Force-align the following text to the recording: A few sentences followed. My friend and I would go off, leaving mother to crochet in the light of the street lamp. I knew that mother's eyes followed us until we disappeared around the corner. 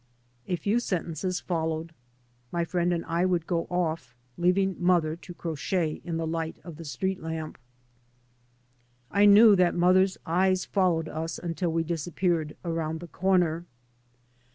A 0.47 0.55
few 0.55 0.79
sentences 0.79 1.39
followed. 1.41 1.93
My 2.51 2.65
friend 2.65 2.91
and 2.91 3.05
I 3.05 3.23
would 3.23 3.45
go 3.45 3.65
off, 3.69 4.15
leaving 4.35 4.75
mother 4.79 5.15
to 5.17 5.33
crochet 5.35 6.01
in 6.03 6.17
the 6.17 6.25
light 6.25 6.57
of 6.63 6.77
the 6.77 6.85
street 6.85 7.21
lamp. 7.21 7.59
I 9.11 9.25
knew 9.25 9.55
that 9.55 9.75
mother's 9.75 10.17
eyes 10.25 10.65
followed 10.65 11.07
us 11.07 11.37
until 11.37 11.71
we 11.71 11.83
disappeared 11.83 12.57
around 12.65 12.99
the 12.99 13.09
corner. 13.09 13.67